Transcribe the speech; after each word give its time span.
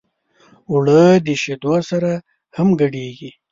اوړه 0.69 1.01
د 1.25 1.27
شیدو 1.41 1.75
سره 1.89 2.11
هم 2.55 2.67
ګډېږي 2.79 3.31